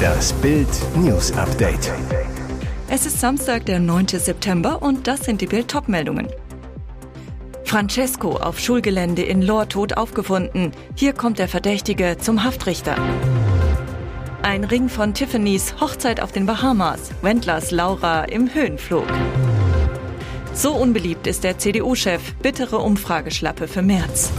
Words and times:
Das 0.00 0.32
Bild 0.34 0.68
News 0.96 1.32
Update. 1.32 1.92
Es 2.88 3.06
ist 3.06 3.20
Samstag, 3.20 3.66
der 3.66 3.78
9. 3.78 4.08
September 4.08 4.82
und 4.82 5.06
das 5.06 5.20
sind 5.24 5.40
die 5.40 5.46
Bild 5.46 5.72
meldungen 5.88 6.28
Francesco 7.64 8.30
auf 8.30 8.58
Schulgelände 8.58 9.22
in 9.22 9.42
Lohr 9.42 9.68
tot 9.68 9.96
aufgefunden. 9.96 10.72
Hier 10.96 11.12
kommt 11.12 11.38
der 11.38 11.46
Verdächtige 11.46 12.16
zum 12.18 12.42
Haftrichter. 12.42 12.96
Ein 14.42 14.64
Ring 14.64 14.88
von 14.88 15.14
Tiffany's 15.14 15.74
Hochzeit 15.80 16.20
auf 16.20 16.32
den 16.32 16.46
Bahamas. 16.46 17.12
Wendlers 17.22 17.70
Laura 17.70 18.24
im 18.24 18.52
Höhenflug. 18.52 19.06
So 20.52 20.72
unbeliebt 20.74 21.28
ist 21.28 21.44
der 21.44 21.58
CDU-Chef. 21.58 22.34
Bittere 22.42 22.78
Umfrageschlappe 22.78 23.68
für 23.68 23.82
März. 23.82 24.32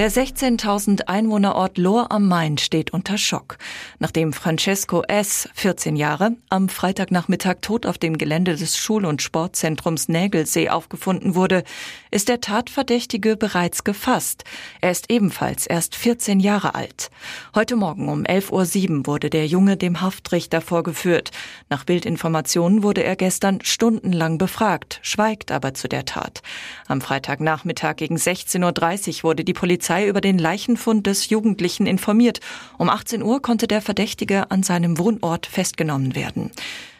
Der 0.00 0.10
16.000 0.10 1.08
Einwohnerort 1.08 1.76
Lohr 1.76 2.10
am 2.10 2.26
Main 2.26 2.56
steht 2.56 2.90
unter 2.94 3.18
Schock, 3.18 3.58
nachdem 3.98 4.32
Francesco 4.32 5.02
S., 5.02 5.46
14 5.52 5.94
Jahre, 5.94 6.36
am 6.48 6.70
Freitagnachmittag 6.70 7.56
tot 7.60 7.84
auf 7.84 7.98
dem 7.98 8.16
Gelände 8.16 8.56
des 8.56 8.78
Schul- 8.78 9.04
und 9.04 9.20
Sportzentrums 9.20 10.08
Nägelsee 10.08 10.70
aufgefunden 10.70 11.34
wurde, 11.34 11.64
ist 12.10 12.30
der 12.30 12.40
Tatverdächtige 12.40 13.36
bereits 13.36 13.84
gefasst. 13.84 14.44
Er 14.80 14.90
ist 14.90 15.10
ebenfalls 15.10 15.66
erst 15.66 15.94
14 15.96 16.40
Jahre 16.40 16.74
alt. 16.74 17.10
Heute 17.54 17.76
Morgen 17.76 18.08
um 18.08 18.22
11.07 18.22 19.00
Uhr 19.00 19.06
wurde 19.06 19.28
der 19.28 19.46
Junge 19.46 19.76
dem 19.76 20.00
Haftrichter 20.00 20.62
vorgeführt. 20.62 21.30
Nach 21.68 21.84
Bildinformationen 21.84 22.82
wurde 22.82 23.04
er 23.04 23.16
gestern 23.16 23.58
stundenlang 23.62 24.38
befragt, 24.38 24.98
schweigt 25.02 25.52
aber 25.52 25.74
zu 25.74 25.90
der 25.90 26.06
Tat. 26.06 26.40
Am 26.88 27.02
Freitagnachmittag 27.02 27.96
gegen 27.96 28.16
16.30 28.16 29.18
Uhr 29.18 29.24
wurde 29.24 29.44
die 29.44 29.52
Polizei 29.52 29.89
Polizei 29.90 30.08
über 30.08 30.20
den 30.20 30.38
Leichenfund 30.38 31.08
des 31.08 31.30
Jugendlichen 31.30 31.84
informiert. 31.84 32.38
Um 32.78 32.88
18 32.88 33.24
Uhr 33.24 33.42
konnte 33.42 33.66
der 33.66 33.82
Verdächtige 33.82 34.48
an 34.52 34.62
seinem 34.62 34.98
Wohnort 34.98 35.46
festgenommen 35.46 36.14
werden. 36.14 36.52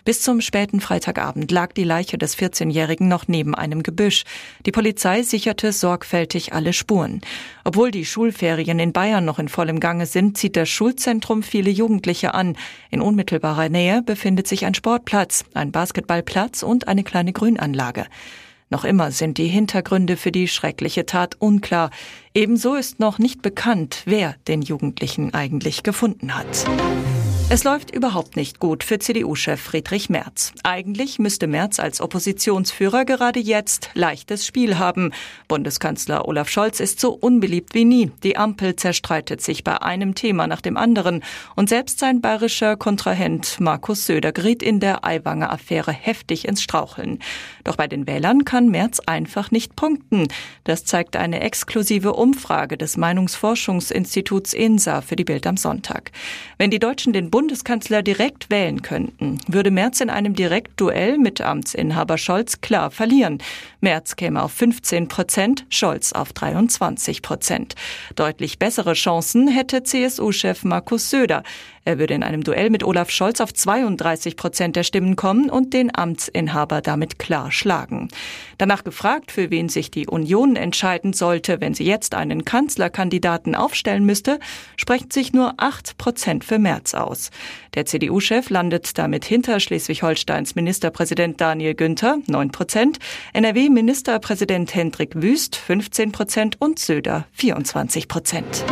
Bis 0.04 0.22
zum 0.22 0.40
späten 0.40 0.80
Freitagabend 0.80 1.52
lag 1.52 1.72
die 1.72 1.84
Leiche 1.84 2.18
des 2.18 2.36
14-Jährigen 2.36 3.06
noch 3.06 3.28
neben 3.28 3.54
einem 3.54 3.84
Gebüsch. 3.84 4.24
Die 4.66 4.72
Polizei 4.72 5.22
sicherte 5.22 5.70
sorgfältig 5.70 6.52
alle 6.52 6.72
Spuren. 6.72 7.20
Obwohl 7.62 7.92
die 7.92 8.04
Schulferien 8.04 8.80
in 8.80 8.92
Bayern 8.92 9.24
noch 9.24 9.38
in 9.38 9.48
vollem 9.48 9.78
Gange 9.78 10.06
sind, 10.06 10.36
zieht 10.36 10.56
das 10.56 10.68
Schulzentrum 10.68 11.44
viele 11.44 11.70
Jugendliche 11.70 12.34
an. 12.34 12.56
In 12.90 13.02
unmittelbarer 13.02 13.68
Nähe 13.68 14.02
befindet 14.02 14.48
sich 14.48 14.66
ein 14.66 14.74
Sportplatz, 14.74 15.44
ein 15.54 15.70
Basketballplatz 15.70 16.64
und 16.64 16.88
eine 16.88 17.04
kleine 17.04 17.32
Grünanlage. 17.32 18.06
Noch 18.70 18.84
immer 18.84 19.10
sind 19.10 19.36
die 19.38 19.48
Hintergründe 19.48 20.16
für 20.16 20.30
die 20.30 20.46
schreckliche 20.46 21.04
Tat 21.04 21.34
unklar. 21.40 21.90
Ebenso 22.34 22.76
ist 22.76 23.00
noch 23.00 23.18
nicht 23.18 23.42
bekannt, 23.42 24.02
wer 24.06 24.36
den 24.46 24.62
Jugendlichen 24.62 25.34
eigentlich 25.34 25.82
gefunden 25.82 26.36
hat. 26.36 26.66
Es 27.52 27.64
läuft 27.64 27.92
überhaupt 27.92 28.36
nicht 28.36 28.60
gut 28.60 28.84
für 28.84 29.00
CDU-Chef 29.00 29.60
Friedrich 29.60 30.08
Merz. 30.08 30.52
Eigentlich 30.62 31.18
müsste 31.18 31.48
Merz 31.48 31.80
als 31.80 32.00
Oppositionsführer 32.00 33.04
gerade 33.04 33.40
jetzt 33.40 33.90
leichtes 33.94 34.46
Spiel 34.46 34.78
haben. 34.78 35.12
Bundeskanzler 35.48 36.28
Olaf 36.28 36.48
Scholz 36.48 36.78
ist 36.78 37.00
so 37.00 37.10
unbeliebt 37.10 37.74
wie 37.74 37.84
nie. 37.84 38.12
Die 38.22 38.36
Ampel 38.36 38.76
zerstreitet 38.76 39.40
sich 39.40 39.64
bei 39.64 39.82
einem 39.82 40.14
Thema 40.14 40.46
nach 40.46 40.60
dem 40.60 40.76
anderen. 40.76 41.24
Und 41.56 41.68
selbst 41.68 41.98
sein 41.98 42.20
bayerischer 42.20 42.76
Kontrahent 42.76 43.58
Markus 43.58 44.06
Söder 44.06 44.30
geriet 44.30 44.62
in 44.62 44.78
der 44.78 45.04
Aiwanger 45.04 45.50
Affäre 45.52 45.90
heftig 45.90 46.46
ins 46.46 46.62
Straucheln. 46.62 47.18
Doch 47.64 47.74
bei 47.74 47.88
den 47.88 48.06
Wählern 48.06 48.44
kann 48.44 48.68
Merz 48.68 49.00
einfach 49.00 49.50
nicht 49.50 49.74
punkten. 49.74 50.28
Das 50.62 50.84
zeigt 50.84 51.16
eine 51.16 51.40
exklusive 51.40 52.12
Umfrage 52.12 52.78
des 52.78 52.96
Meinungsforschungsinstituts 52.96 54.52
INSA 54.54 55.00
für 55.00 55.16
die 55.16 55.24
Bild 55.24 55.48
am 55.48 55.56
Sonntag. 55.56 56.12
Wenn 56.56 56.70
die 56.70 56.78
Deutschen 56.78 57.12
den 57.12 57.28
Bundeskanzler 57.40 58.02
direkt 58.02 58.50
wählen 58.50 58.82
könnten, 58.82 59.38
würde 59.46 59.70
Merz 59.70 60.02
in 60.02 60.10
einem 60.10 60.34
Direktduell 60.34 61.16
mit 61.16 61.40
Amtsinhaber 61.40 62.18
Scholz 62.18 62.60
klar 62.60 62.90
verlieren. 62.90 63.38
Merz 63.80 64.16
käme 64.16 64.42
auf 64.42 64.52
15 64.52 65.08
Prozent, 65.08 65.64
Scholz 65.70 66.12
auf 66.12 66.34
23 66.34 67.22
Prozent. 67.22 67.76
Deutlich 68.14 68.58
bessere 68.58 68.92
Chancen 68.92 69.48
hätte 69.48 69.82
CSU-Chef 69.82 70.64
Markus 70.64 71.08
Söder. 71.08 71.42
Er 71.84 71.98
würde 71.98 72.14
in 72.14 72.22
einem 72.22 72.44
Duell 72.44 72.68
mit 72.68 72.84
Olaf 72.84 73.10
Scholz 73.10 73.40
auf 73.40 73.54
32 73.54 74.36
Prozent 74.36 74.76
der 74.76 74.82
Stimmen 74.82 75.16
kommen 75.16 75.48
und 75.48 75.72
den 75.72 75.90
Amtsinhaber 75.94 76.82
damit 76.82 77.18
klar 77.18 77.50
schlagen. 77.50 78.08
Danach 78.58 78.84
gefragt, 78.84 79.32
für 79.32 79.50
wen 79.50 79.70
sich 79.70 79.90
die 79.90 80.06
Union 80.06 80.56
entscheiden 80.56 81.14
sollte, 81.14 81.60
wenn 81.60 81.72
sie 81.72 81.84
jetzt 81.84 82.14
einen 82.14 82.44
Kanzlerkandidaten 82.44 83.54
aufstellen 83.54 84.04
müsste, 84.04 84.38
sprechen 84.76 85.10
sich 85.10 85.32
nur 85.32 85.54
8 85.56 85.96
Prozent 85.96 86.44
für 86.44 86.58
März 86.58 86.94
aus. 86.94 87.30
Der 87.74 87.86
CDU-Chef 87.86 88.50
landet 88.50 88.98
damit 88.98 89.24
hinter 89.24 89.58
Schleswig-Holsteins 89.58 90.54
Ministerpräsident 90.54 91.40
Daniel 91.40 91.74
Günther, 91.74 92.18
9 92.26 92.50
Prozent, 92.50 92.98
NRW-Ministerpräsident 93.32 94.74
Hendrik 94.74 95.14
Wüst, 95.14 95.56
15 95.56 96.12
Prozent 96.12 96.60
und 96.60 96.78
Söder, 96.78 97.26
24 97.32 98.08
Prozent. 98.08 98.64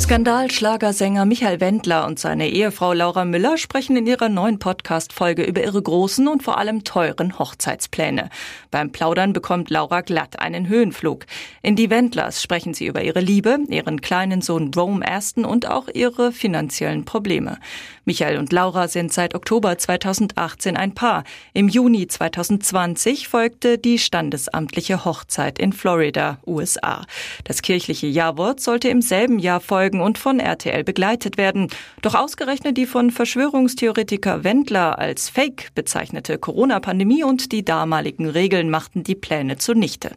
Skandalschlagersänger 0.00 1.24
Michael 1.24 1.60
Wendler 1.60 2.06
und 2.06 2.20
seine 2.20 2.48
Ehefrau 2.48 2.92
Laura 2.92 3.24
Müller 3.24 3.58
sprechen 3.58 3.96
in 3.96 4.06
ihrer 4.06 4.28
neuen 4.28 4.58
Podcast-Folge 4.60 5.42
über 5.42 5.62
ihre 5.62 5.82
großen 5.82 6.28
und 6.28 6.42
vor 6.42 6.56
allem 6.56 6.84
teuren 6.84 7.38
Hochzeitspläne. 7.38 8.30
Beim 8.70 8.92
Plaudern 8.92 9.32
bekommt 9.32 9.70
Laura 9.70 10.02
glatt 10.02 10.38
einen 10.38 10.68
Höhenflug. 10.68 11.26
In 11.62 11.74
Die 11.74 11.90
Wendlers 11.90 12.42
sprechen 12.42 12.74
sie 12.74 12.86
über 12.86 13.02
ihre 13.02 13.20
Liebe, 13.20 13.58
ihren 13.68 14.00
kleinen 14.00 14.40
Sohn 14.40 14.70
Rome 14.74 15.06
Aston 15.06 15.44
und 15.44 15.68
auch 15.68 15.88
ihre 15.92 16.30
finanziellen 16.30 17.04
Probleme. 17.04 17.58
Michael 18.08 18.38
und 18.38 18.54
Laura 18.54 18.88
sind 18.88 19.12
seit 19.12 19.34
Oktober 19.34 19.76
2018 19.76 20.78
ein 20.78 20.94
Paar. 20.94 21.24
Im 21.52 21.68
Juni 21.68 22.06
2020 22.06 23.28
folgte 23.28 23.76
die 23.76 23.98
standesamtliche 23.98 25.04
Hochzeit 25.04 25.58
in 25.58 25.74
Florida, 25.74 26.38
USA. 26.46 27.04
Das 27.44 27.60
kirchliche 27.60 28.06
Jawort 28.06 28.60
sollte 28.60 28.88
im 28.88 29.02
selben 29.02 29.38
Jahr 29.38 29.60
folgen 29.60 30.00
und 30.00 30.16
von 30.16 30.40
RTL 30.40 30.84
begleitet 30.84 31.36
werden. 31.36 31.68
Doch 32.00 32.14
ausgerechnet 32.14 32.78
die 32.78 32.86
von 32.86 33.10
Verschwörungstheoretiker 33.10 34.42
Wendler 34.42 34.98
als 34.98 35.28
Fake 35.28 35.68
bezeichnete 35.74 36.38
Corona-Pandemie 36.38 37.24
und 37.24 37.52
die 37.52 37.62
damaligen 37.62 38.26
Regeln 38.30 38.70
machten 38.70 39.04
die 39.04 39.16
Pläne 39.16 39.58
zunichte. 39.58 40.12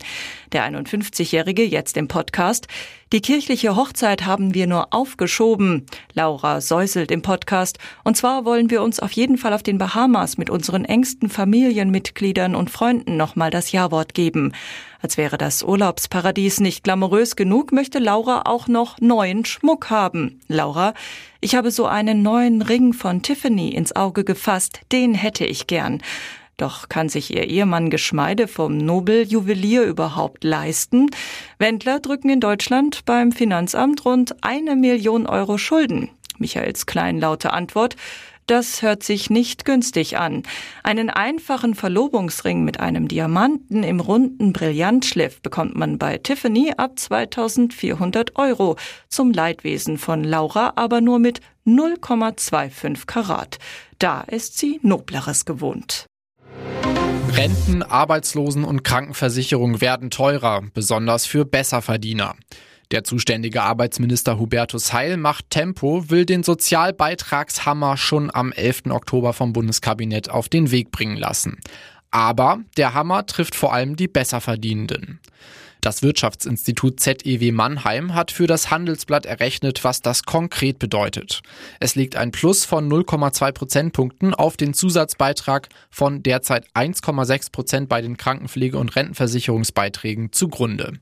Der 0.53 0.65
51-Jährige 0.65 1.65
jetzt 1.65 1.97
im 1.97 2.07
Podcast. 2.07 2.69
Die 3.11 3.19
kirchliche 3.19 3.75
Hochzeit 3.75 4.25
haben 4.25 4.53
wir 4.53 4.67
nur 4.67 4.93
aufgeschoben. 4.93 5.85
Laura 6.13 6.61
säuselt 6.61 7.11
im 7.11 7.21
Podcast. 7.21 7.77
Und 8.05 8.15
zwar 8.15 8.45
wollen 8.45 8.69
wir 8.69 8.81
uns 8.81 9.01
auf 9.01 9.11
jeden 9.11 9.37
Fall 9.37 9.51
auf 9.51 9.63
den 9.63 9.77
Bahamas 9.77 10.37
mit 10.37 10.49
unseren 10.49 10.85
engsten 10.85 11.27
Familienmitgliedern 11.29 12.55
und 12.55 12.69
Freunden 12.69 13.17
nochmal 13.17 13.51
das 13.51 13.73
Ja-Wort 13.73 14.13
geben. 14.13 14.53
Als 15.01 15.17
wäre 15.17 15.37
das 15.37 15.61
Urlaubsparadies 15.61 16.61
nicht 16.61 16.85
glamourös 16.85 17.35
genug, 17.35 17.73
möchte 17.73 17.99
Laura 17.99 18.43
auch 18.45 18.69
noch 18.69 19.01
neuen 19.01 19.43
Schmuck 19.43 19.89
haben. 19.89 20.39
Laura, 20.47 20.93
ich 21.41 21.55
habe 21.55 21.71
so 21.71 21.87
einen 21.87 22.21
neuen 22.21 22.61
Ring 22.61 22.93
von 22.93 23.23
Tiffany 23.23 23.71
ins 23.71 23.93
Auge 23.93 24.23
gefasst, 24.23 24.79
den 24.93 25.15
hätte 25.15 25.43
ich 25.45 25.67
gern. 25.67 26.01
Doch 26.57 26.89
kann 26.89 27.09
sich 27.09 27.33
ihr 27.33 27.47
Ehemann 27.47 27.89
Geschmeide 27.89 28.47
vom 28.47 28.77
Nobeljuwelier 28.77 29.83
überhaupt 29.83 30.43
leisten? 30.43 31.09
Wendler 31.57 31.99
drücken 31.99 32.29
in 32.29 32.39
Deutschland 32.39 33.05
beim 33.05 33.31
Finanzamt 33.31 34.05
rund 34.05 34.35
eine 34.43 34.75
Million 34.75 35.25
Euro 35.27 35.57
Schulden. 35.57 36.09
Michaels 36.37 36.85
kleinlaute 36.85 37.53
Antwort, 37.53 37.95
das 38.47 38.81
hört 38.81 39.01
sich 39.01 39.29
nicht 39.29 39.63
günstig 39.63 40.17
an. 40.17 40.43
Einen 40.83 41.09
einfachen 41.09 41.73
Verlobungsring 41.73 42.65
mit 42.65 42.81
einem 42.81 43.07
Diamanten 43.07 43.83
im 43.83 44.01
runden 44.01 44.51
Brillantschliff 44.51 45.41
bekommt 45.41 45.75
man 45.75 45.97
bei 45.97 46.17
Tiffany 46.17 46.73
ab 46.75 46.99
2400 46.99 48.35
Euro. 48.35 48.75
Zum 49.07 49.31
Leidwesen 49.31 49.97
von 49.97 50.23
Laura 50.23 50.73
aber 50.75 50.99
nur 50.99 51.19
mit 51.19 51.39
0,25 51.65 53.05
Karat. 53.05 53.57
Da 53.99 54.21
ist 54.21 54.57
sie 54.57 54.79
Nobleres 54.83 55.45
gewohnt. 55.45 56.10
Renten, 57.33 57.81
Arbeitslosen 57.81 58.65
und 58.65 58.83
Krankenversicherung 58.83 59.79
werden 59.79 60.09
teurer, 60.09 60.63
besonders 60.73 61.25
für 61.25 61.45
Besserverdiener. 61.45 62.35
Der 62.91 63.05
zuständige 63.05 63.63
Arbeitsminister 63.63 64.37
Hubertus 64.37 64.91
Heil 64.91 65.15
macht 65.15 65.49
Tempo, 65.49 66.09
will 66.09 66.25
den 66.25 66.43
Sozialbeitragshammer 66.43 67.95
schon 67.95 68.29
am 68.33 68.51
11. 68.51 68.87
Oktober 68.89 69.31
vom 69.31 69.53
Bundeskabinett 69.53 70.29
auf 70.29 70.49
den 70.49 70.71
Weg 70.71 70.91
bringen 70.91 71.15
lassen. 71.15 71.61
Aber 72.11 72.59
der 72.75 72.93
Hammer 72.93 73.25
trifft 73.25 73.55
vor 73.55 73.73
allem 73.73 73.95
die 73.95 74.09
Besserverdienenden. 74.09 75.21
Das 75.81 76.03
Wirtschaftsinstitut 76.03 76.99
ZEW 76.99 77.51
Mannheim 77.51 78.13
hat 78.13 78.29
für 78.29 78.45
das 78.45 78.69
Handelsblatt 78.69 79.25
errechnet, 79.25 79.83
was 79.83 80.03
das 80.03 80.23
konkret 80.23 80.77
bedeutet. 80.77 81.41
Es 81.79 81.95
legt 81.95 82.15
ein 82.15 82.29
Plus 82.29 82.65
von 82.65 82.87
0,2 82.87 83.51
Prozentpunkten 83.51 84.35
auf 84.35 84.57
den 84.57 84.75
Zusatzbeitrag 84.75 85.69
von 85.89 86.21
derzeit 86.21 86.67
1,6 86.75 87.51
Prozent 87.51 87.89
bei 87.89 88.03
den 88.03 88.15
Krankenpflege- 88.15 88.77
und 88.77 88.95
Rentenversicherungsbeiträgen 88.95 90.31
zugrunde. 90.31 90.99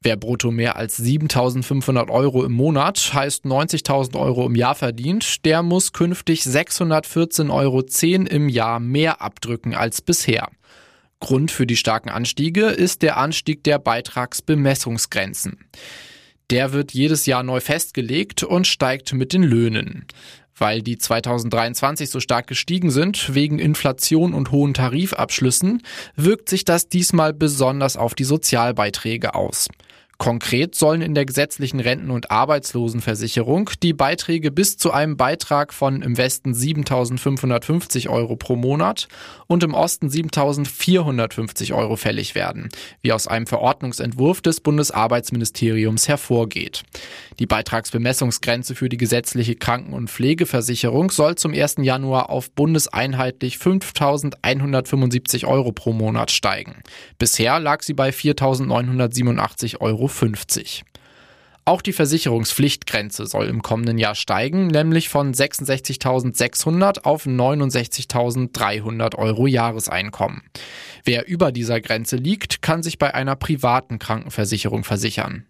Wer 0.00 0.16
brutto 0.16 0.52
mehr 0.52 0.76
als 0.76 0.98
7.500 0.98 2.08
Euro 2.08 2.44
im 2.44 2.52
Monat, 2.52 3.10
heißt 3.12 3.44
90.000 3.44 4.16
Euro 4.16 4.46
im 4.46 4.54
Jahr 4.54 4.76
verdient, 4.76 5.44
der 5.44 5.64
muss 5.64 5.92
künftig 5.92 6.42
614,10 6.42 7.52
Euro 7.52 7.84
im 8.26 8.48
Jahr 8.48 8.78
mehr 8.78 9.20
abdrücken 9.20 9.74
als 9.74 10.00
bisher. 10.00 10.48
Grund 11.20 11.50
für 11.50 11.66
die 11.66 11.76
starken 11.76 12.08
Anstiege 12.08 12.66
ist 12.66 13.02
der 13.02 13.18
Anstieg 13.18 13.62
der 13.64 13.78
Beitragsbemessungsgrenzen. 13.78 15.58
Der 16.50 16.72
wird 16.72 16.92
jedes 16.92 17.26
Jahr 17.26 17.42
neu 17.42 17.60
festgelegt 17.60 18.42
und 18.42 18.66
steigt 18.66 19.12
mit 19.12 19.32
den 19.32 19.42
Löhnen. 19.42 20.06
Weil 20.56 20.82
die 20.82 20.98
2023 20.98 22.10
so 22.10 22.20
stark 22.20 22.46
gestiegen 22.46 22.90
sind, 22.90 23.34
wegen 23.34 23.58
Inflation 23.58 24.34
und 24.34 24.50
hohen 24.50 24.74
Tarifabschlüssen, 24.74 25.82
wirkt 26.16 26.48
sich 26.48 26.64
das 26.64 26.88
diesmal 26.88 27.32
besonders 27.32 27.96
auf 27.96 28.14
die 28.14 28.24
Sozialbeiträge 28.24 29.34
aus. 29.34 29.68
Konkret 30.20 30.74
sollen 30.74 31.00
in 31.00 31.14
der 31.14 31.24
gesetzlichen 31.24 31.80
Renten- 31.80 32.10
und 32.10 32.30
Arbeitslosenversicherung 32.30 33.70
die 33.82 33.94
Beiträge 33.94 34.50
bis 34.50 34.76
zu 34.76 34.92
einem 34.92 35.16
Beitrag 35.16 35.72
von 35.72 36.02
im 36.02 36.18
Westen 36.18 36.52
7.550 36.52 38.10
Euro 38.10 38.36
pro 38.36 38.54
Monat 38.54 39.08
und 39.46 39.62
im 39.62 39.72
Osten 39.72 40.08
7.450 40.08 41.74
Euro 41.74 41.96
fällig 41.96 42.34
werden, 42.34 42.68
wie 43.00 43.14
aus 43.14 43.28
einem 43.28 43.46
Verordnungsentwurf 43.46 44.42
des 44.42 44.60
Bundesarbeitsministeriums 44.60 46.06
hervorgeht. 46.06 46.82
Die 47.38 47.46
Beitragsbemessungsgrenze 47.46 48.74
für 48.74 48.90
die 48.90 48.98
gesetzliche 48.98 49.54
Kranken- 49.54 49.94
und 49.94 50.10
Pflegeversicherung 50.10 51.10
soll 51.10 51.36
zum 51.36 51.54
1. 51.54 51.76
Januar 51.78 52.28
auf 52.28 52.50
bundeseinheitlich 52.50 53.56
5.175 53.56 55.46
Euro 55.46 55.72
pro 55.72 55.94
Monat 55.94 56.30
steigen. 56.30 56.82
Bisher 57.18 57.58
lag 57.58 57.82
sie 57.82 57.94
bei 57.94 58.10
4.987 58.10 59.80
Euro. 59.80 60.09
Auch 61.64 61.82
die 61.82 61.92
Versicherungspflichtgrenze 61.92 63.26
soll 63.26 63.46
im 63.46 63.62
kommenden 63.62 63.98
Jahr 63.98 64.14
steigen, 64.14 64.66
nämlich 64.66 65.08
von 65.08 65.32
66.600 65.32 67.02
auf 67.04 67.26
69.300 67.26 69.14
Euro 69.16 69.46
Jahreseinkommen. 69.46 70.42
Wer 71.04 71.28
über 71.28 71.52
dieser 71.52 71.80
Grenze 71.80 72.16
liegt, 72.16 72.60
kann 72.62 72.82
sich 72.82 72.98
bei 72.98 73.14
einer 73.14 73.36
privaten 73.36 73.98
Krankenversicherung 73.98 74.84
versichern. 74.84 75.46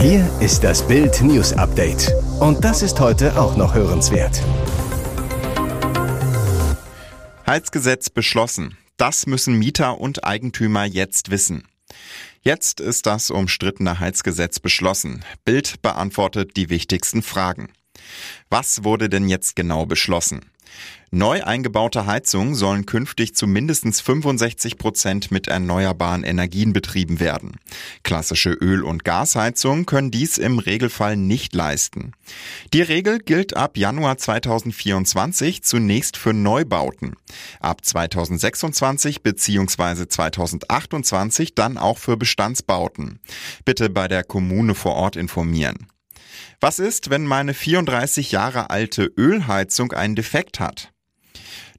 Hier 0.00 0.30
ist 0.40 0.62
das 0.62 0.86
Bild 0.86 1.20
News 1.22 1.52
Update. 1.54 2.12
Und 2.40 2.62
das 2.64 2.82
ist 2.82 3.00
heute 3.00 3.40
auch 3.40 3.56
noch 3.56 3.74
hörenswert. 3.74 4.42
Heizgesetz 7.46 8.10
beschlossen. 8.10 8.76
Das 8.96 9.26
müssen 9.26 9.58
Mieter 9.58 9.98
und 10.00 10.24
Eigentümer 10.24 10.84
jetzt 10.84 11.30
wissen. 11.30 11.64
Jetzt 12.40 12.80
ist 12.80 13.06
das 13.06 13.30
umstrittene 13.30 13.98
Heizgesetz 13.98 14.60
beschlossen. 14.60 15.24
Bild 15.44 15.82
beantwortet 15.82 16.56
die 16.56 16.70
wichtigsten 16.70 17.22
Fragen. 17.22 17.72
Was 18.48 18.84
wurde 18.84 19.08
denn 19.08 19.28
jetzt 19.28 19.56
genau 19.56 19.86
beschlossen? 19.86 20.50
Neu 21.10 21.42
eingebaute 21.42 22.04
Heizungen 22.04 22.54
sollen 22.54 22.84
künftig 22.84 23.34
zu 23.34 23.46
mindestens 23.46 24.02
65 24.02 24.76
Prozent 24.76 25.30
mit 25.30 25.48
erneuerbaren 25.48 26.22
Energien 26.22 26.74
betrieben 26.74 27.18
werden. 27.18 27.56
Klassische 28.02 28.50
Öl- 28.50 28.82
und 28.82 29.04
Gasheizungen 29.04 29.86
können 29.86 30.10
dies 30.10 30.36
im 30.36 30.58
Regelfall 30.58 31.16
nicht 31.16 31.54
leisten. 31.54 32.12
Die 32.74 32.82
Regel 32.82 33.20
gilt 33.20 33.56
ab 33.56 33.78
Januar 33.78 34.18
2024 34.18 35.62
zunächst 35.62 36.18
für 36.18 36.34
Neubauten. 36.34 37.14
Ab 37.60 37.84
2026 37.84 39.22
bzw. 39.22 40.08
2028 40.08 41.54
dann 41.54 41.78
auch 41.78 41.96
für 41.96 42.18
Bestandsbauten. 42.18 43.20
Bitte 43.64 43.88
bei 43.88 44.08
der 44.08 44.24
Kommune 44.24 44.74
vor 44.74 44.94
Ort 44.94 45.16
informieren. 45.16 45.86
Was 46.60 46.78
ist, 46.78 47.10
wenn 47.10 47.26
meine 47.26 47.54
34 47.54 48.32
Jahre 48.32 48.70
alte 48.70 49.04
Ölheizung 49.16 49.92
einen 49.92 50.14
Defekt 50.14 50.60
hat? 50.60 50.92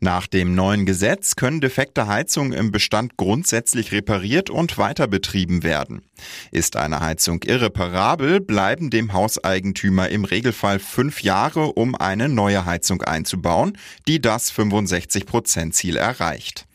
Nach 0.01 0.27
dem 0.27 0.55
neuen 0.55 0.85
Gesetz 0.85 1.35
können 1.35 1.59
defekte 1.59 2.07
Heizungen 2.07 2.53
im 2.53 2.71
Bestand 2.71 3.17
grundsätzlich 3.17 3.91
repariert 3.91 4.49
und 4.49 4.77
weiter 4.77 5.07
betrieben 5.07 5.61
werden. 5.61 6.03
Ist 6.51 6.77
eine 6.77 7.01
Heizung 7.01 7.43
irreparabel, 7.43 8.39
bleiben 8.39 8.89
dem 8.89 9.11
Hauseigentümer 9.11 10.07
im 10.07 10.23
Regelfall 10.23 10.79
fünf 10.79 11.21
Jahre, 11.21 11.73
um 11.73 11.95
eine 11.95 12.29
neue 12.29 12.63
Heizung 12.65 13.01
einzubauen, 13.01 13.77
die 14.07 14.21
das 14.21 14.53
65%-Ziel 14.53 15.97
erreicht. 15.97 16.65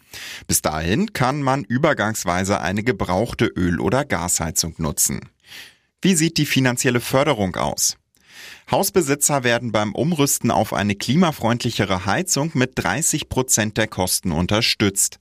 Bis 0.47 0.61
dahin 0.61 1.15
kann 1.15 1.43
man 1.43 1.65
übergangsweise 1.65 2.61
eine 2.61 2.83
gebrauchte 2.83 3.47
Öl- 3.47 3.81
oder 3.81 4.05
Gasheizung 4.05 4.75
nutzen. 4.77 5.31
Wie 6.05 6.15
sieht 6.15 6.37
die 6.37 6.45
finanzielle 6.45 7.01
Förderung 7.01 7.56
aus? 7.56 7.97
Hausbesitzer 8.71 9.43
werden 9.43 9.73
beim 9.73 9.95
Umrüsten 9.95 10.51
auf 10.51 10.75
eine 10.75 10.97
klimafreundlichere 10.97 12.05
Heizung 12.05 12.51
mit 12.53 12.73
30 12.75 13.31
Prozent 13.31 13.79
der 13.79 13.87
Kosten 13.87 14.31
unterstützt. 14.31 15.19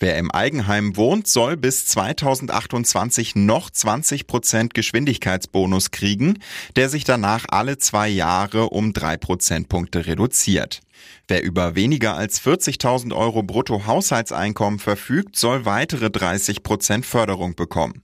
Wer 0.00 0.18
im 0.18 0.32
Eigenheim 0.32 0.96
wohnt, 0.96 1.28
soll 1.28 1.56
bis 1.56 1.86
2028 1.86 3.36
noch 3.36 3.70
20 3.70 4.26
Prozent 4.26 4.74
Geschwindigkeitsbonus 4.74 5.92
kriegen, 5.92 6.40
der 6.74 6.88
sich 6.88 7.04
danach 7.04 7.44
alle 7.48 7.78
zwei 7.78 8.08
Jahre 8.08 8.70
um 8.70 8.92
drei 8.92 9.16
Prozentpunkte 9.16 10.06
reduziert. 10.08 10.80
Wer 11.28 11.42
über 11.42 11.74
weniger 11.74 12.16
als 12.16 12.40
40.000 12.40 13.14
Euro 13.14 13.42
Brutto-Haushaltseinkommen 13.42 14.78
verfügt, 14.78 15.36
soll 15.36 15.64
weitere 15.64 16.10
30 16.10 16.62
Prozent 16.62 17.04
Förderung 17.04 17.56
bekommen. 17.56 18.02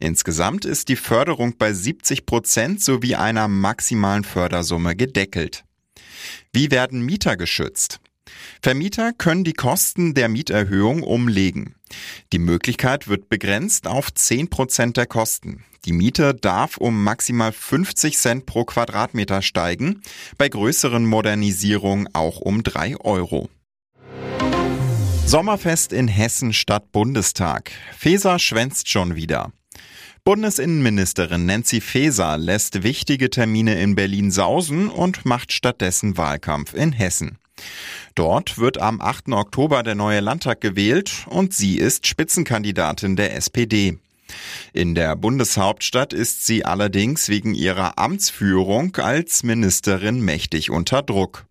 Insgesamt 0.00 0.64
ist 0.64 0.88
die 0.88 0.96
Förderung 0.96 1.56
bei 1.58 1.72
70 1.72 2.26
Prozent 2.26 2.82
sowie 2.82 3.14
einer 3.14 3.46
maximalen 3.46 4.24
Fördersumme 4.24 4.96
gedeckelt. 4.96 5.64
Wie 6.52 6.70
werden 6.70 7.02
Mieter 7.02 7.36
geschützt? 7.36 8.00
Vermieter 8.60 9.12
können 9.12 9.44
die 9.44 9.52
Kosten 9.52 10.14
der 10.14 10.28
Mieterhöhung 10.28 11.02
umlegen. 11.02 11.76
Die 12.32 12.40
Möglichkeit 12.40 13.06
wird 13.06 13.28
begrenzt 13.28 13.86
auf 13.86 14.12
10 14.12 14.50
Prozent 14.50 14.96
der 14.96 15.06
Kosten. 15.06 15.64
Die 15.86 15.92
Miete 15.92 16.34
darf 16.34 16.78
um 16.78 17.04
maximal 17.04 17.52
50 17.52 18.18
Cent 18.18 18.46
pro 18.46 18.64
Quadratmeter 18.64 19.40
steigen, 19.40 20.02
bei 20.36 20.48
größeren 20.48 21.06
Modernisierungen 21.06 22.08
auch 22.12 22.40
um 22.40 22.64
3 22.64 22.96
Euro. 22.96 23.48
Sommerfest 25.24 25.92
in 25.92 26.08
Hessen 26.08 26.52
statt 26.52 26.90
Bundestag. 26.90 27.70
Feser 27.96 28.40
schwänzt 28.40 28.88
schon 28.88 29.14
wieder. 29.14 29.52
Bundesinnenministerin 30.24 31.46
Nancy 31.46 31.80
Faeser 31.80 32.36
lässt 32.36 32.82
wichtige 32.82 33.30
Termine 33.30 33.80
in 33.80 33.94
Berlin 33.94 34.32
sausen 34.32 34.88
und 34.88 35.24
macht 35.24 35.52
stattdessen 35.52 36.16
Wahlkampf 36.16 36.74
in 36.74 36.90
Hessen. 36.90 37.38
Dort 38.16 38.58
wird 38.58 38.78
am 38.78 39.00
8. 39.00 39.28
Oktober 39.28 39.84
der 39.84 39.94
neue 39.94 40.18
Landtag 40.18 40.60
gewählt 40.60 41.26
und 41.28 41.54
sie 41.54 41.78
ist 41.78 42.08
Spitzenkandidatin 42.08 43.14
der 43.14 43.36
SPD. 43.36 43.98
In 44.72 44.94
der 44.94 45.16
Bundeshauptstadt 45.16 46.12
ist 46.12 46.46
sie 46.46 46.64
allerdings 46.64 47.28
wegen 47.28 47.54
ihrer 47.54 47.98
Amtsführung 47.98 48.96
als 48.96 49.42
Ministerin 49.42 50.20
mächtig 50.20 50.70
unter 50.70 51.02
Druck. 51.02 51.46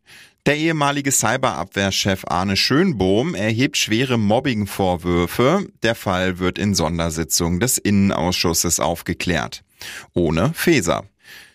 Der 0.45 0.57
ehemalige 0.57 1.11
Cyberabwehrchef 1.11 2.23
Arne 2.27 2.55
Schönbohm 2.55 3.33
erhebt 3.33 3.77
schwere 3.77 4.19
Mobbingvorwürfe. 4.19 5.67
Der 5.81 5.95
Fall 5.95 6.37
wird 6.37 6.59
in 6.59 6.75
Sondersitzung 6.75 7.59
des 7.59 7.79
Innenausschusses 7.79 8.79
aufgeklärt. 8.79 9.63
Ohne 10.13 10.53
Feser. 10.53 11.05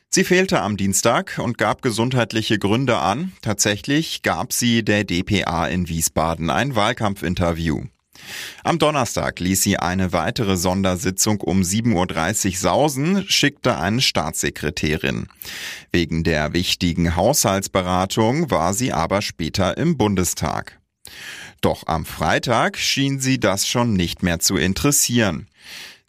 Sie 0.09 0.25
fehlte 0.25 0.61
am 0.61 0.77
Dienstag 0.77 1.39
und 1.39 1.57
gab 1.57 1.83
gesundheitliche 1.83 2.59
Gründe 2.59 2.99
an. 2.99 3.31
Tatsächlich 3.43 4.23
gab 4.23 4.53
sie 4.53 4.85
der 4.85 5.05
DPA 5.05 5.69
in 5.69 5.89
Wiesbaden 5.89 6.50
ein 6.50 6.75
Wahlkampfinterview. 6.75 7.85
Am 8.65 8.79
Donnerstag 8.79 9.41
ließ 9.41 9.62
sie 9.62 9.79
eine 9.79 10.12
weitere 10.12 10.57
Sondersitzung 10.57 11.41
um 11.41 11.62
7.30 11.62 12.47
Uhr 12.47 12.57
sausen, 12.57 13.25
schickte 13.29 13.79
eine 13.79 14.00
Staatssekretärin. 14.00 15.29
Wegen 15.93 16.25
der 16.25 16.53
wichtigen 16.53 17.17
Haushaltsberatung 17.17 18.50
war 18.50 18.75
sie 18.75 18.93
aber 18.93 19.23
später 19.23 19.77
im 19.77 19.97
Bundestag. 19.97 20.79
Doch 21.61 21.87
am 21.87 22.07
Freitag 22.07 22.79
schien 22.79 23.21
sie 23.21 23.39
das 23.39 23.67
schon 23.67 23.93
nicht 23.93 24.23
mehr 24.23 24.41
zu 24.41 24.57
interessieren. 24.57 25.47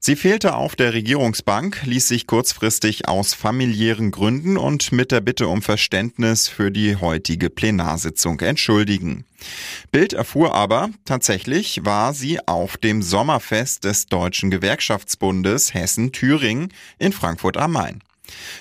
Sie 0.03 0.15
fehlte 0.15 0.55
auf 0.55 0.75
der 0.75 0.93
Regierungsbank, 0.95 1.83
ließ 1.83 2.07
sich 2.07 2.25
kurzfristig 2.25 3.07
aus 3.07 3.35
familiären 3.35 4.09
Gründen 4.09 4.57
und 4.57 4.91
mit 4.91 5.11
der 5.11 5.21
Bitte 5.21 5.47
um 5.47 5.61
Verständnis 5.61 6.47
für 6.47 6.71
die 6.71 6.95
heutige 6.95 7.51
Plenarsitzung 7.51 8.39
entschuldigen. 8.39 9.25
Bild 9.91 10.13
erfuhr 10.13 10.55
aber, 10.55 10.89
tatsächlich 11.05 11.85
war 11.85 12.15
sie 12.15 12.39
auf 12.47 12.77
dem 12.77 13.03
Sommerfest 13.03 13.83
des 13.83 14.07
Deutschen 14.07 14.49
Gewerkschaftsbundes 14.49 15.75
Hessen-Thüringen 15.75 16.73
in 16.97 17.13
Frankfurt 17.13 17.57
am 17.57 17.73
Main. 17.73 17.99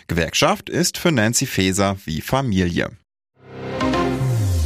Gewerkschaft 0.09 0.69
ist 0.69 0.99
für 0.99 1.11
Nancy 1.11 1.47
Faeser 1.47 1.97
wie 2.05 2.21
Familie. 2.21 2.91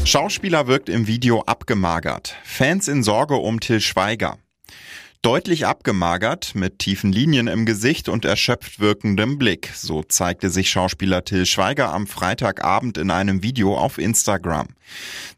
Schauspieler 0.04 0.66
wirkt 0.66 0.88
im 0.88 1.06
Video 1.06 1.42
abgemagert. 1.42 2.34
Fans 2.42 2.88
in 2.88 3.04
Sorge 3.04 3.36
um 3.36 3.60
Till 3.60 3.80
Schweiger. 3.80 4.38
Deutlich 5.24 5.64
abgemagert, 5.64 6.54
mit 6.54 6.80
tiefen 6.80 7.10
Linien 7.10 7.46
im 7.46 7.64
Gesicht 7.64 8.10
und 8.10 8.26
erschöpft 8.26 8.78
wirkendem 8.78 9.38
Blick. 9.38 9.70
So 9.74 10.02
zeigte 10.02 10.50
sich 10.50 10.68
Schauspieler 10.68 11.24
Till 11.24 11.46
Schweiger 11.46 11.94
am 11.94 12.06
Freitagabend 12.06 12.98
in 12.98 13.10
einem 13.10 13.42
Video 13.42 13.74
auf 13.74 13.96
Instagram. 13.96 14.68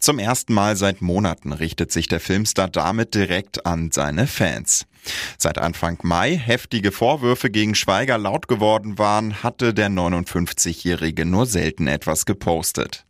Zum 0.01 0.19
ersten 0.19 0.55
Mal 0.55 0.75
seit 0.75 1.03
Monaten 1.03 1.53
richtet 1.53 1.93
sich 1.93 2.09
der 2.09 2.19
Filmstar 2.19 2.69
damit 2.69 3.15
direkt 3.15 3.65
an 3.65 3.93
seine 3.93 4.27
Fans. 4.27 4.87
Seit 5.39 5.59
Anfang 5.59 5.99
Mai 6.03 6.37
heftige 6.37 6.93
Vorwürfe 6.93 7.51
gegen 7.51 7.75
Schweiger 7.75 8.19
laut 8.19 8.49
geworden 8.49 8.99
waren, 8.99 9.43
hatte 9.43 9.75
der 9.75 9.89
59-Jährige 9.89 11.25
nur 11.25 11.47
selten 11.47 11.87
etwas 11.87 12.27
gepostet. 12.27 13.05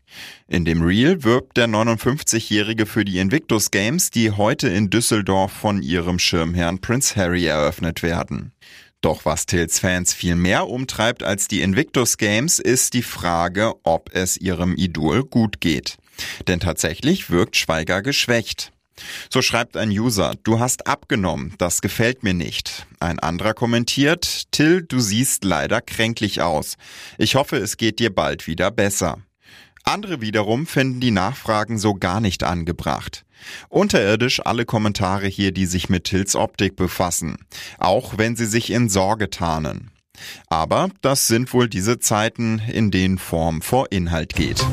In 0.48 0.64
dem 0.64 0.82
Reel 0.82 1.24
wirbt 1.24 1.56
der 1.56 1.66
59-Jährige 1.66 2.86
für 2.86 3.04
die 3.04 3.18
Invictus 3.18 3.70
Games, 3.70 4.10
die 4.10 4.30
heute 4.30 4.68
in 4.68 4.90
Düsseldorf 4.90 5.52
von 5.52 5.82
ihrem 5.82 6.18
Schirmherrn 6.18 6.80
Prince 6.80 7.16
Harry 7.16 7.44
eröffnet 7.46 8.02
werden. 8.02 8.52
Doch 9.00 9.24
was 9.24 9.46
Tills 9.46 9.78
Fans 9.78 10.14
viel 10.14 10.36
mehr 10.36 10.68
umtreibt 10.68 11.22
als 11.22 11.48
die 11.48 11.60
Invictus 11.60 12.16
Games, 12.16 12.58
ist 12.58 12.94
die 12.94 13.02
Frage, 13.02 13.74
ob 13.82 14.10
es 14.14 14.36
ihrem 14.36 14.74
Idol 14.76 15.22
gut 15.22 15.60
geht. 15.60 15.96
Denn 16.48 16.60
tatsächlich 16.60 17.30
wirkt 17.30 17.56
Schweiger 17.56 18.02
geschwächt. 18.02 18.72
So 19.30 19.42
schreibt 19.42 19.76
ein 19.76 19.90
User, 19.90 20.34
du 20.42 20.58
hast 20.58 20.86
abgenommen, 20.86 21.54
das 21.58 21.80
gefällt 21.80 22.22
mir 22.22 22.34
nicht. 22.34 22.86
Ein 23.00 23.18
anderer 23.18 23.54
kommentiert, 23.54 24.50
Till, 24.52 24.82
du 24.82 25.00
siehst 25.00 25.44
leider 25.44 25.80
kränklich 25.80 26.40
aus. 26.40 26.76
Ich 27.18 27.34
hoffe, 27.34 27.56
es 27.56 27.76
geht 27.76 27.98
dir 27.98 28.14
bald 28.14 28.46
wieder 28.46 28.70
besser. 28.70 29.18
Andere 29.84 30.20
wiederum 30.20 30.66
finden 30.66 31.00
die 31.00 31.12
Nachfragen 31.12 31.78
so 31.78 31.94
gar 31.94 32.20
nicht 32.20 32.42
angebracht. 32.42 33.24
Unterirdisch 33.68 34.44
alle 34.44 34.64
Kommentare 34.64 35.28
hier, 35.28 35.52
die 35.52 35.66
sich 35.66 35.88
mit 35.88 36.04
Tills 36.04 36.34
Optik 36.34 36.74
befassen, 36.74 37.36
auch 37.78 38.18
wenn 38.18 38.34
sie 38.34 38.46
sich 38.46 38.70
in 38.70 38.88
Sorge 38.88 39.30
tarnen. 39.30 39.90
Aber 40.48 40.88
das 41.02 41.28
sind 41.28 41.52
wohl 41.52 41.68
diese 41.68 41.98
Zeiten, 41.98 42.58
in 42.58 42.90
denen 42.90 43.18
Form 43.18 43.62
vor 43.62 43.92
Inhalt 43.92 44.34
geht. 44.34 44.64